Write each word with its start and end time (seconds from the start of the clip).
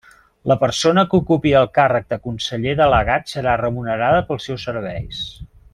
La 0.51 0.55
persona 0.61 1.03
que 1.11 1.19
ocupi 1.23 1.51
el 1.59 1.69
càrrec 1.75 2.09
de 2.15 2.19
conseller 2.23 2.75
delegat 2.81 3.31
serà 3.35 3.57
remunerada 3.65 4.25
pels 4.31 4.51
seus 4.51 4.71
serveis. 4.71 5.25